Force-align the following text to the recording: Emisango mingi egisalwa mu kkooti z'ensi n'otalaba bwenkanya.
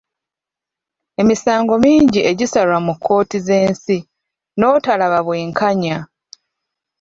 Emisango 1.21 1.73
mingi 1.85 2.19
egisalwa 2.31 2.77
mu 2.85 2.93
kkooti 2.95 3.37
z'ensi 3.45 3.97
n'otalaba 4.57 5.19
bwenkanya. 5.25 5.97